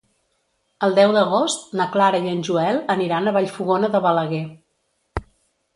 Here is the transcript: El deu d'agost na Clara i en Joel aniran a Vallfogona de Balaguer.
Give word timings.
El 0.87 0.95
deu 0.99 1.13
d'agost 1.17 1.69
na 1.81 1.87
Clara 1.97 2.23
i 2.25 2.33
en 2.33 2.41
Joel 2.49 2.81
aniran 2.97 3.29
a 3.29 3.33
Vallfogona 3.39 3.95
de 3.97 4.05
Balaguer. 4.09 4.45